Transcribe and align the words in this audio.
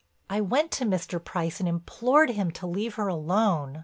"I 0.31 0.41
went 0.41 0.71
to 0.71 0.83
Mr. 0.83 1.23
Price 1.23 1.59
and 1.59 1.69
implored 1.69 2.31
him 2.31 2.49
to 2.53 2.65
leave 2.65 2.95
her 2.95 3.07
alone. 3.07 3.79